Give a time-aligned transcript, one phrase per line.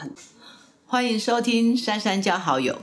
[0.00, 0.10] 很。
[0.86, 2.74] 欢迎收听《珊珊交好友》。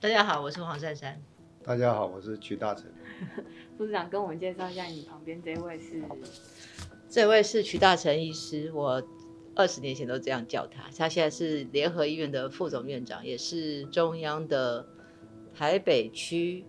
[0.00, 1.20] 大家好，我是黄珊珊。
[1.62, 2.86] 大家好，我是曲大成。
[3.76, 6.02] 副市长跟我们介绍一下，你旁边这位是？
[7.10, 9.02] 这位是曲大成医师，我
[9.54, 10.84] 二十年前都这样叫他。
[10.96, 14.88] 他现在是联合医院的副总院长，也是中央的
[15.54, 16.64] 台北区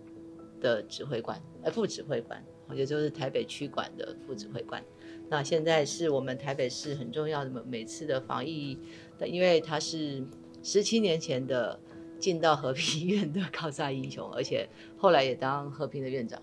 [0.60, 2.44] 的指挥官，呃，副指挥官，
[2.74, 4.82] 也就是台北区管的副指挥官。
[5.28, 8.78] 那现在是我们台北市很重要的每次的防疫
[9.18, 10.24] 的，因为他是
[10.62, 11.78] 十七年前的。
[12.18, 16.40] 进到和平医院的靠山英雄，而且后来也当和平的院长，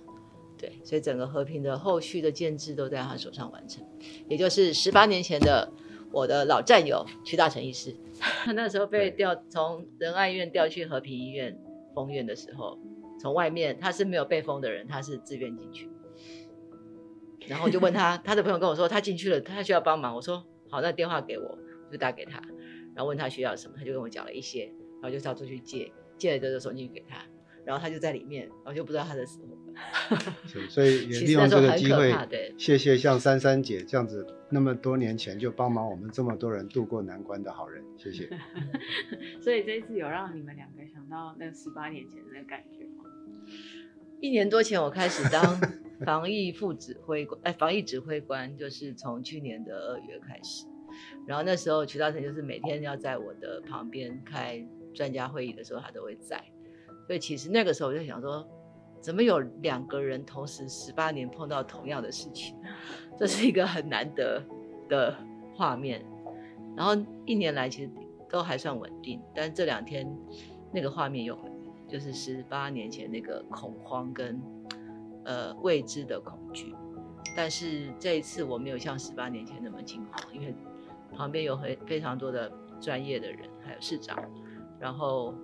[0.56, 3.84] 对，所以整个和平的后续的建制都在他手上完成。
[4.30, 5.68] 也就是十八年前的
[6.12, 7.92] 我的老战友曲大成医师，
[8.54, 11.60] 那时候被调从仁爱院调去和平医院
[11.96, 12.78] 封院的时候，
[13.24, 15.90] 从外面他是没有被封的人，他是自愿进去。
[17.48, 20.14] 然后就问他， 他的朋友跟我说他进去了，他需要帮忙。
[20.14, 21.58] 我说好，那电话给我，
[21.90, 22.42] 就打给他，
[22.94, 24.66] 然后问他需要什么，他就跟我讲了一些。
[25.02, 27.18] 然后就到处去借，借了这个手机给他，
[27.66, 29.58] 然后他就在里面，然后就不知道他的死活。
[30.70, 32.14] 所以 也利用这个机会，
[32.58, 38.30] 谢谢像珊珊姐这样子，那么多年前就帮忙我们这么多人渡过难关的好人，谢谢。
[39.42, 42.93] 所以这一次有让你们两个想到那十八年前的那感觉吗？
[44.20, 45.60] 一年多前我开始当
[46.06, 50.66] 防疫副指挥官，哎，防疫指挥官就是从去年的二月开始，
[51.28, 54.66] 然后那时候徐大成就是每天要在我的旁边开。
[54.96, 56.40] 专家会议的时候，他都会在，
[57.08, 58.48] 所以其实那个时候我就想说，
[59.02, 62.56] 怎么有两个人同时十八年碰到同样的事情，
[63.18, 64.40] 这是一个很难得
[64.88, 65.18] 的
[65.56, 66.06] 画面。
[66.78, 67.90] 然后一年来其实
[68.30, 70.08] 都还算稳定，但这两天
[70.72, 71.50] 那个画面又回，
[71.94, 74.42] 就是十八年前那个恐慌跟
[75.26, 76.74] 呃未知的恐惧。
[77.36, 80.56] 但是这一次我没有像十八年前那么惊慌，因为
[81.14, 84.18] 旁边有很非常多的专业的人，还有市长。
[84.80, 85.36] 然后，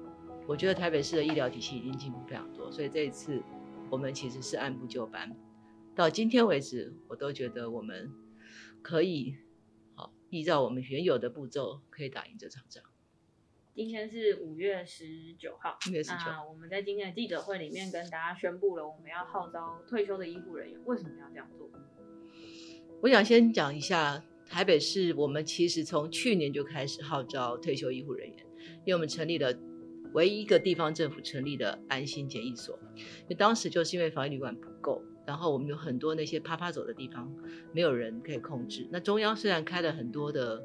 [0.47, 3.39] 我觉得台北市的医疗体系已经进步非常多，所以这一次
[3.91, 5.31] 我们其实是按部就班。
[5.95, 8.11] 到今天为止，我都觉得我们
[8.81, 9.37] 可以
[9.93, 12.83] 好依照我们原有的步骤，可以打赢这场仗。
[13.75, 15.05] 今天是五月十
[15.37, 20.79] 九号，五月十九，我们在今天的记者会里面跟大家宣布了，我们要号召退休的医护人员。
[20.85, 21.69] 为什么要这样做？
[23.01, 28.37] 我想先讲一下台北市，我们其实从去年就开始号召退休医护人员。
[28.85, 29.53] 因为我们成立了
[30.13, 37.33] 唯一一个地方政府成立的安心检疫所，因为当时就是因为防疫旅馆不够，然后我们有很多那些啪啪走的地方，
[37.71, 38.87] 没有人可以控制。
[38.91, 40.61] 那中央虽然开了很多的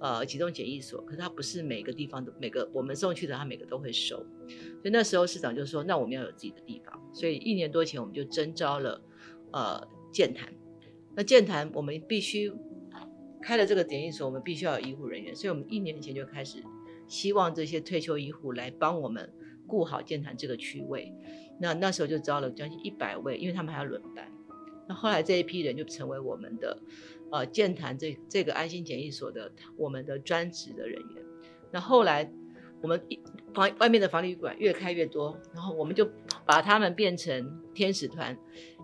[0.00, 4.16] 呃集中检疫所，可是它不是每个地方都每个我们送去的，它每个都会收。
[4.16, 7.00] 所以那时候市长就说，那我们要有自己的地方。
[7.12, 9.00] 所以一年多前我们就征招了
[9.52, 10.52] 呃健谈。
[11.16, 12.52] 那健谈我们必须
[13.42, 16.62] 开了这个检疫所，我们必须要有医护人员，所以我们一年前就开始。
[17.08, 19.32] 希望这些退休医护来帮我们
[19.66, 21.10] 顾好健谈这个区位，
[21.58, 24.30] 那那时候就招了将近一百位，因为他们还要轮班。
[24.88, 26.82] 那后来这一批人就成为我们的
[27.30, 31.22] 呃建谈这这个安心检疫所的我们的专职的人员。
[31.70, 32.32] 那后来
[32.80, 33.00] 我们
[33.52, 36.08] 房外面的防疫旅馆越开越多，然后我们就
[36.46, 38.38] 把他们变成天使团，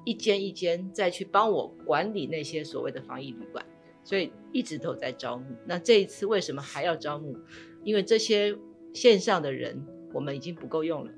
[0.05, 3.65] 一间一间再去帮我管理那些所谓的防疫旅馆，
[4.03, 5.47] 所以一直都在招募。
[5.65, 7.39] 那这一次为什么还要招募？
[7.85, 8.57] 因为这些
[8.93, 11.13] 线上的人，我们已经不够用了。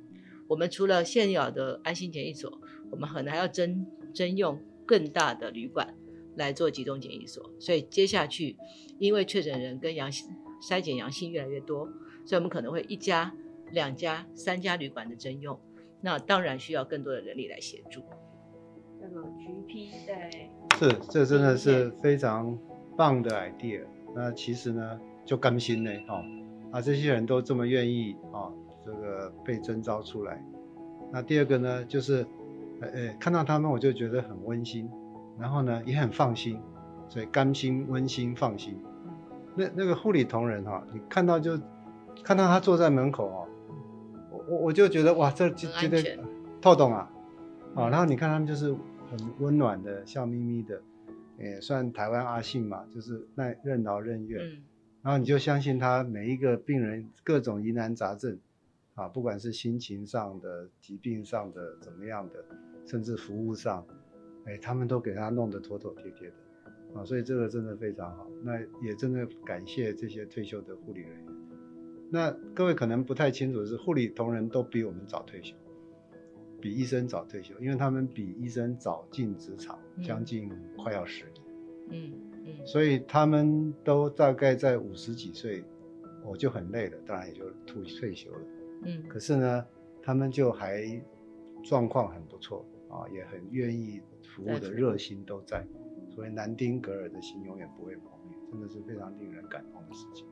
[0.47, 2.61] 我们除了现有的安心检疫所，
[2.91, 5.95] 我们可能还要征征用更大的旅馆
[6.37, 7.51] 来做集中检疫所。
[7.59, 8.57] 所以接下去，
[8.99, 10.29] 因为确诊人跟阳性
[10.63, 11.87] 筛检阳性越来越多，
[12.25, 13.35] 所以我们可能会一家、
[13.73, 15.59] 两家、三家旅馆的征用。
[16.01, 18.03] 那当然需要更多的人力来协助。
[19.01, 20.31] 这个 GP 在
[20.79, 22.59] 是这真的是非常
[22.97, 23.83] 棒的 idea。
[24.15, 26.25] 那其实呢，就甘心呢，哈。
[26.73, 28.53] 啊，这些人都这么愿意啊，
[28.85, 30.45] 这个被征召出来。
[31.13, 32.27] 那第二个呢，就是，
[32.81, 34.89] 呃呃，看到他们我就觉得很温馨，
[35.39, 36.61] 然后呢也很放心，
[37.09, 38.79] 所以甘心、温馨、放心。
[39.55, 41.59] 那那个护理同仁哈，你看到就
[42.23, 43.49] 看到他坐在门口哦，
[44.31, 46.19] 我我我就觉得哇，这就觉得
[46.61, 47.11] 透懂啊，
[47.75, 48.71] 啊，然后你看他们就是
[49.11, 50.83] 很温暖的，笑眯眯的，
[51.39, 54.43] 也算台湾阿信嘛，就是那任劳任怨。
[55.03, 58.39] 然后你就相信他每一个病人各种疑难杂症，
[58.97, 62.45] 啊，不管是心情上的、疾病上的怎么样的，
[62.85, 63.87] 甚至服务上，
[64.45, 68.27] 哎，他们都给他弄得妥妥帖帖的，啊，所以这个真的非常好。
[68.43, 71.27] 那也真的感谢这些退休的护理人员。
[72.11, 75.55] 那各位可能不太清楚的是，护理同仁都比我们早退休，
[76.59, 81.43] 比医生早退休，因为他们比医生早进职场，嗯将近快要十年，
[81.91, 82.13] 嗯
[82.47, 85.63] 嗯，所以他们都大概在五十几岁，
[86.25, 88.41] 我就很累了，当然也就退退休了。
[88.87, 89.67] 嗯可是呢，
[90.03, 91.03] 他们就还
[91.65, 95.67] 状况很不错啊，也很愿意服务的热心都在，
[96.09, 100.27] 所以南丁格尔的心永远不会磨灭，真的是非常令人感动的事情。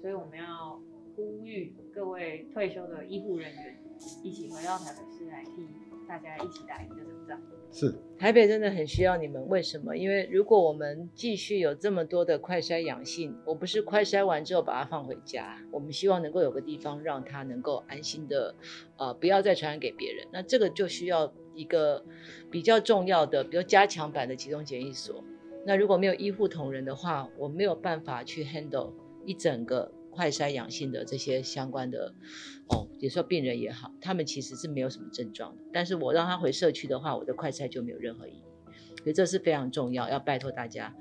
[0.00, 0.80] 所以我们要
[1.16, 3.82] 呼吁各位退休的医护人员
[4.22, 5.66] 一起回到台北市来替
[6.08, 7.40] 大家一起打赢这场仗。
[7.70, 9.94] 是，台北真的很需要你们，为什么？
[9.94, 18.54] 因为如果我们继续有这么多的快筛阳性，我不是快筛完之后把它放回家，我们希望能够有个地方让它能够安心的，
[18.96, 20.26] 呃，不要再传染给别人。
[20.32, 22.02] 那这个就需要一个
[22.50, 25.22] 比较重要的，比如加强版的集中检疫所。
[25.66, 28.92] 那如果没有医护同仁的话，我没有办法去 handle
[29.26, 32.12] 一整个快筛阳性的这些相关的，
[32.70, 35.62] 哦，也说病人也好，他们其实是没有什么症状的。
[35.72, 38.42] 但是我让他回社区的话，我的快筛就没有任何意义。
[39.04, 40.92] 所以这是非常重要，要拜托大家，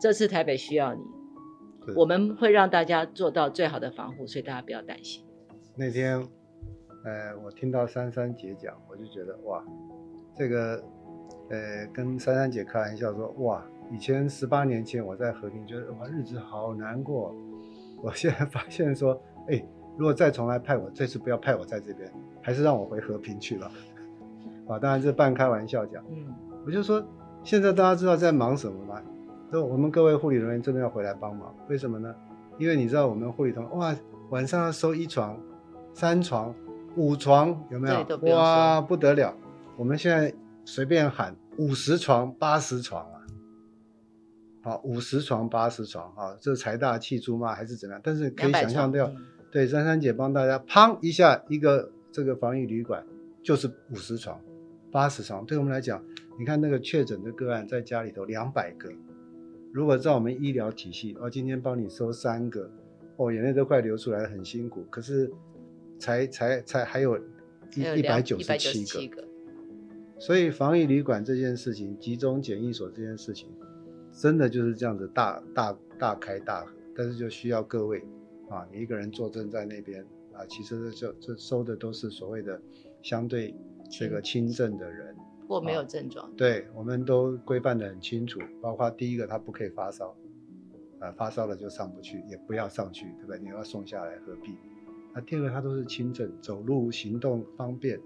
[0.00, 1.02] 这次台北需要你，
[1.94, 5.22] 我们会让大家做到最好的防护，所以大家不要担心。
[5.76, 6.16] 那天，
[7.04, 9.62] 呃，我听到珊珊姐讲，我就觉得哇，
[10.34, 10.82] 这个，
[11.50, 17.34] 呃，跟珊珊姐开玩笑说，哇，以前十八年前我在和平，觉得哇日子好难过，
[18.02, 19.18] 我现在发现说，
[19.48, 19.64] 哎，
[19.96, 22.12] 如果再重来派我，这次不要派我在这边，
[22.42, 23.70] 还是让我回和平去吧。
[24.68, 26.26] 啊，当然是半开玩笑讲，嗯，
[26.66, 27.02] 我就说，
[27.42, 29.00] 现在大家知道在忙什么吗？
[29.50, 32.14] 都我们各位护理人员真的要回来帮忙，为什么呢？
[32.58, 33.94] 因为你知道我们护理同哇，
[34.30, 35.38] 晚上要收一床、
[35.94, 36.54] 三床、
[36.96, 39.34] 五床，有没有哇，不得了！
[39.76, 40.32] 我们现在
[40.64, 43.20] 随便喊五十床、八十床啊，
[44.62, 47.52] 好，五十床、八十床啊，这财大气粗吗？
[47.52, 48.00] 还是怎么样？
[48.02, 49.12] 但是可以想象到，
[49.50, 53.04] 对，珊珊姐帮大家，砰一下一个这个防疫旅馆
[53.42, 54.40] 就是五十床、
[54.92, 56.00] 八十床，对我们来讲，
[56.38, 58.88] 你看那个确诊的个案在家里头两百个，
[59.72, 62.70] 如果照我们医疗体系，哦，今天帮你收三个，
[63.16, 65.28] 哦，眼泪都快流出来了，很辛苦，可是
[65.98, 67.18] 才才才还有
[67.74, 69.24] 一一百九十七个，
[70.20, 73.48] 所以防疫旅馆这件事情，集中检疫所这件事情，
[74.12, 78.04] 真的就是这样子大大大开大合，但是就需要各位
[78.48, 82.60] 啊，你一个人坐镇在那边啊，其实这这收的都是所谓的
[83.02, 83.54] 相对
[83.90, 85.16] 这个轻症的人，
[85.48, 86.30] 或没有症状。
[86.36, 90.14] 对，我们都规范的很清楚，包括第一个他不可以发烧，
[90.98, 93.38] 啊，发烧了就上不去，也不要上去，对不对？
[93.38, 94.56] 你要送下来何必？
[95.14, 98.00] 那第二个他都是轻症，走路行动方便，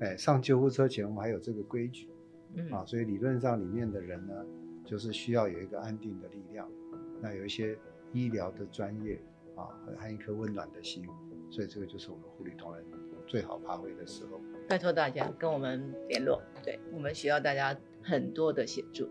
[0.00, 2.08] 哎，上救护车前我们还有这个规矩。
[2.54, 4.34] 嗯，啊，所以理论上里面的人呢，
[4.88, 6.66] 就是需要有一个安定的力量，
[7.20, 7.78] 那有一些
[8.14, 9.20] 医疗的专业
[9.54, 11.06] 啊，和和一颗温暖的心，
[11.50, 12.82] 所以这个就是我们护理同仁
[13.26, 14.40] 最好发挥的时候。
[14.66, 19.06] 拜托大家跟我们联络，对我们需要大家很多的协助。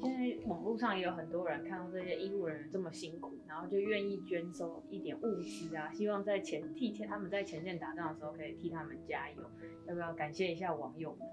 [0.00, 9.42] 现在网络上也有很多人看到这些医护人员这么辛苦，然后就愿意捐收一点物资啊，希望在前替前他们在前线打仗的时候可以替他们加油。
[9.88, 11.26] 要不要感谢一下网友们？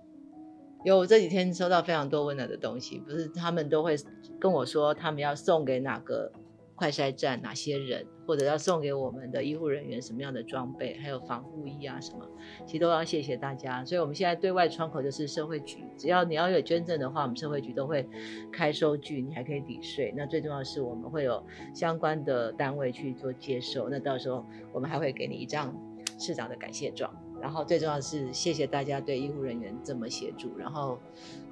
[0.86, 3.96] 有这几天收到非常多温暖的东西，不是他们都会
[4.40, 6.32] 跟我说他们要送给哪个
[6.76, 12.24] 快筛站哪些人，或者要送给我们的医护人员什么样的装备，还有防护衣啊什么，
[12.68, 13.84] 其实都要谢谢大家。
[13.84, 18.08] 所以我们现在对外窗口就是社会局，只要你要有捐赠的话，我们社会局都会
[18.54, 20.14] 开收据，你还可以抵税。
[20.16, 25.76] 那最重要的是我们会有相关的单位去做接收，那到时候我们还会给你一张
[26.20, 27.12] 市长的感谢状。
[27.46, 30.58] 然后最重要的是，谢谢大家对医护人员这么协助。
[30.58, 31.00] 然后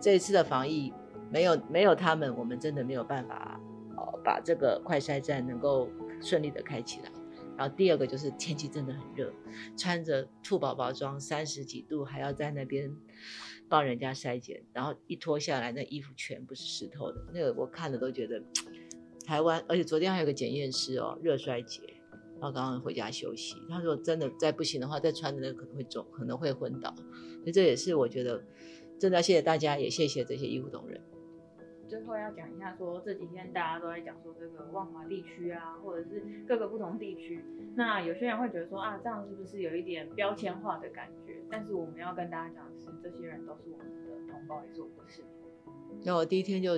[0.01, 0.91] 这一次的防疫，
[1.29, 3.61] 没有没有他们，我们真的没有办法
[3.95, 5.87] 哦把这个快筛站能够
[6.19, 7.11] 顺利的开起来。
[7.55, 9.31] 然后第二个就是天气真的很热，
[9.77, 12.91] 穿着兔宝宝装三十几度，还要在那边
[13.69, 17.23] 帮人家筛检，然后一脱下来，那衣服全部是湿透的。
[17.31, 18.41] 那个我看了都觉得，
[19.27, 21.92] 台湾，而且昨天还有个检验师哦，热衰竭。
[22.43, 26.93] 然后刚刚回家休息，他说真的再不行的话，再穿的那个可能会肿，可能会昏倒。
[26.93, 28.43] 所以这也是我觉得
[28.99, 30.99] 真的要谢谢大家，也谢谢这些医护同仁。
[31.87, 37.41] 最后要讲一下说，这几天大家都在讲说这个万华地区啊，或者是各个不同地区，
[37.77, 41.37] 那有些人会觉得说啊，这样是不是有一点标签化的感觉？
[41.49, 45.29] 但是我们要跟大家讲的是，这些人都是我们的同胞，也是我们的市民。
[46.03, 46.77] 那我第一天就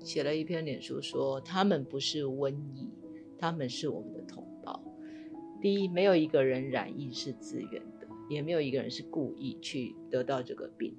[0.00, 2.90] 写了一篇脸书说，他们不是瘟疫，
[3.38, 4.45] 他们是我们的同胞。
[5.66, 10.96] 第一，没有一个人染疫是自愿的，也没有一个人是故意去得到这个病。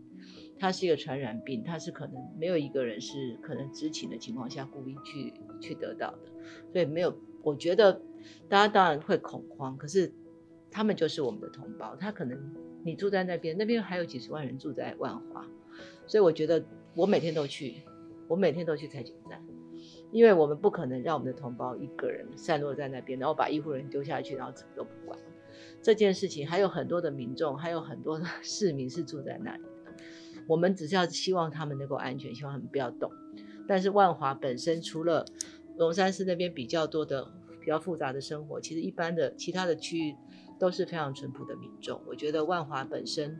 [0.59, 6.33] 它是一个传染病，它是可能没有一个人是可能知情的情况下故意去去得到的，
[6.73, 7.17] 所以没有。
[7.43, 7.93] 我觉得
[8.49, 10.13] 大家当然会恐慌，可是
[10.69, 11.95] 他们就是我们的同胞。
[11.95, 12.37] 他可能
[12.83, 15.47] 你住在那边，那边还有几十万人住在万华，
[16.07, 16.61] 所以我觉得
[16.93, 17.75] 我每天都去，
[18.27, 19.41] 我每天都去裁剪站，
[20.11, 25.17] 因为我们不可能让我们的同胞一个人散落在那边，然后把医护人员丢下去，然后什么都不管。
[25.81, 29.69] 这件事情还有很多的民众，还有很多的 市民是住在那里的。
[30.47, 33.11] 我们只是要希望他们能够安全，希望他们不要动。
[33.67, 35.25] 但是万华本身除了
[35.77, 40.15] 龙山寺那边比较多的、比较复杂的生活，其实一般的其他的区域
[40.57, 42.01] 都是非常淳朴的民众。
[42.07, 43.37] 我觉得万华本身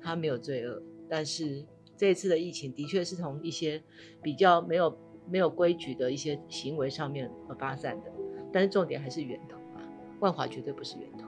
[0.00, 1.64] 它没有罪恶，但是
[1.96, 3.82] 这一次的疫情的确是从一些
[4.22, 4.90] 比较没有
[5.28, 8.12] 没有规矩的一些行为上面而发散的。
[8.52, 9.82] 但是重点还是源头啊，
[10.20, 11.26] 万华绝对不是源头。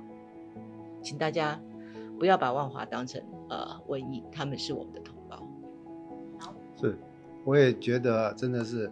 [1.03, 1.61] 请大家
[2.19, 5.47] 不要把万华当成呃瘟疫，他们是我们的同胞。
[6.77, 6.97] 是，
[7.45, 8.91] 我也觉得真的是，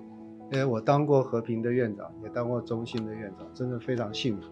[0.52, 4.48] 因为我当过和平的院长，也当过中心的院长，真的非常幸福。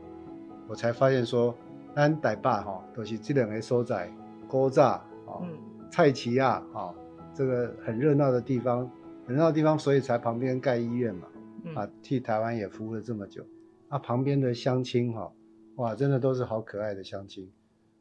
[0.68, 1.54] 我才发现说，
[1.94, 4.10] 咱台北哈都是这两个所在，
[4.48, 4.92] 高炸
[5.26, 5.58] 啊、嗯
[5.90, 6.92] 蔡奇亚啊，
[7.32, 8.90] 这个很热闹的地方，
[9.26, 11.28] 很热闹的地方，所以才旁边盖医院嘛，
[11.64, 13.44] 嗯啊，替台湾也服务了这么久。
[13.88, 15.32] 啊，旁边的乡亲哈、
[15.76, 17.50] 哇，真的都是好可爱的乡亲，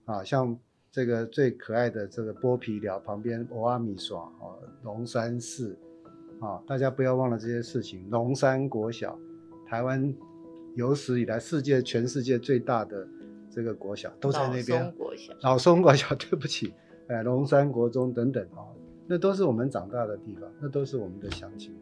[0.06, 0.58] 啊，像
[0.92, 5.77] 这个最可爱的这个剥皮寮旁边欧阿米耍哦，龙山寺，
[6.39, 8.10] 啊，大家不要忘了这些事情。
[8.10, 9.18] 龙山国小，
[9.68, 10.13] 台湾
[10.75, 13.08] 有史以来世界全世界最大的
[13.50, 14.92] 这个国小都在那老边松。
[14.98, 16.74] 国小，老松国小，对不起，
[17.08, 18.65] 哎，龙山国中等等啊、
[19.08, 21.76] 那都是我们长大的地方，那都是我们的乡亲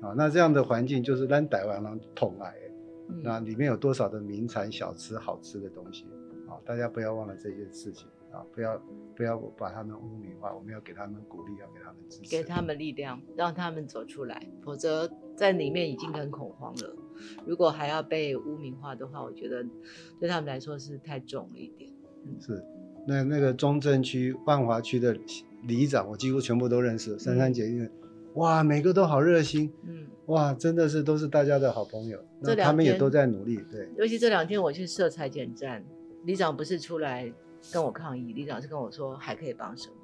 [0.00, 0.14] 啊。
[0.16, 2.54] 那这样的环境就是让台湾人统来。
[3.12, 6.04] 嗯那里面有多少的名产小吃、好吃的东西
[6.46, 6.54] 啊？
[6.64, 8.38] 大家不要忘了这件事情啊！
[8.54, 8.80] 不要
[9.16, 16.96] 不要把他们污名化，我们要给他们鼓励，要给他们支持，给他们力量，让他们走出来，否则在里面已经很恐慌了。
[17.44, 19.66] 如果还要被污名化的话，我觉得
[20.20, 21.90] 对他们来说是太重了一点。
[22.38, 22.64] 是。
[23.08, 25.18] 那那个中正区万华区的
[25.62, 27.18] 里长，我几乎全部都认识。
[27.18, 27.90] 珊珊姐，因为
[28.34, 32.18] 哇，每个都好热心，嗯，哇，真的是都是大家的好朋友。
[32.42, 35.84] 这两那他们也都在努力，对，尤其这两天我去设裁剪站，
[36.24, 37.32] 里长不是出来
[37.72, 39.94] 跟我抗议，里长是跟我说还可以帮什么，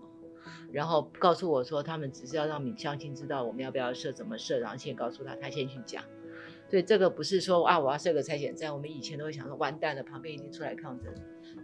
[0.73, 6.03] 然后告诉我说他们只是要让民乡亲知道我们要不要设，怎么设，然后先告诉他，他先去讲。
[6.69, 11.15] 所以这个不是说啊我要设个裁剪站，我们以前都会想说完蛋了，旁边一定出来抗争。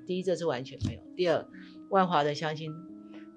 [0.07, 1.45] 第一，这是完全没有；第二，
[1.91, 2.73] 万华的乡亲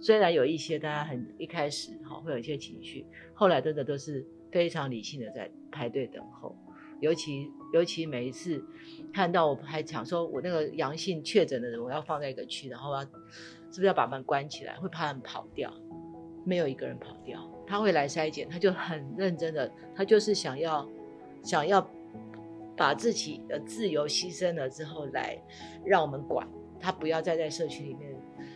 [0.06, 6.56] 虽然有一些大家很一开始哈会有一些情绪，后来真的都是非常理性的在排队等候。
[7.00, 8.64] 尤其尤其每一次
[9.12, 15.74] 看到我还想说，我那个阳性确诊的人，我要放在一个区，然后要是不是要把门关起来，会怕他们跑掉？
[16.46, 20.88] 没有一个人跑掉，他会来筛检，他就很认真的，他就是想要
[21.42, 21.82] 想要
[22.78, 25.36] 把自己的自由牺牲了之后来
[25.84, 26.48] 让我们管，
[26.80, 28.15] 他不要再在社区里面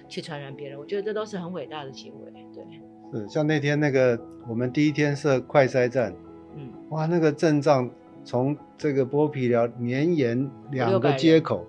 [0.10, 0.78] 去传染别人。
[0.78, 6.14] 我觉得这都是很伟大的行为，对，是像那天那个我们第一天设快筛站，
[6.56, 7.90] 嗯，哇，那个阵仗
[8.26, 11.66] 从这个剥皮寮绵延两个人街口，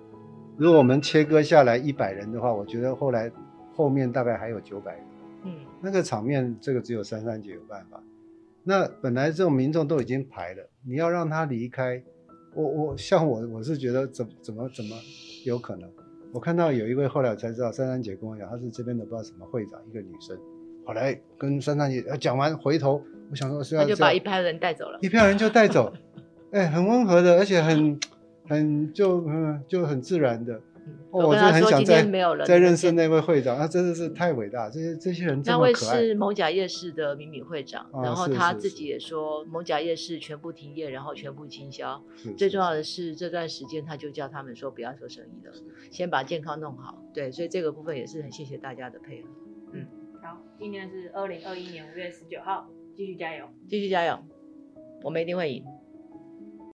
[0.57, 3.31] 如果我们切割下来一百人的话，我觉得后来
[3.73, 5.03] 后面大概还有九百人，
[5.45, 8.03] 嗯，那个场面，这个只有珊珊姐有办法。
[8.63, 12.03] 那本来这种民众都已经排了，你要让他离开，
[12.53, 14.95] 我我像我我是觉得怎怎么怎么
[15.45, 15.89] 有可能？
[16.33, 20.37] 我看到有一位后来我才知道，珊珊姐跟我讲，她是这边的不知道什么会长，一个女生。
[20.85, 24.97] 后来跟珊珊姐呃讲完，回头我想说是要他就把一票人带走了。
[25.01, 25.93] 一票人就带走，
[26.51, 27.99] 哎，很温和的，而且很
[28.47, 30.59] 很就嗯就很自然的。
[31.11, 35.97] 哦，我真的我跟他说今很想再天没有人再你们先认识那位会长，他真的是太伟大，这些这些人这那位么可爱。
[35.97, 42.01] 是蒙甲夜市的敏敏会长，哦然后他自己也说，蒙甲夜市全部停业，然后全部清销。
[42.15, 45.53] 是最重要的是这段时间，他就叫他们说不要做生意了，
[45.91, 47.03] 先把健康弄好。
[47.13, 49.29] 对，所以这个部分也是很谢谢大家的配合，
[49.73, 49.85] 嗯
[50.23, 53.45] 好，今天是二零二一年五月十九号，继续加油。
[53.67, 54.19] 继续加油，
[55.03, 55.63] 我们一定会赢。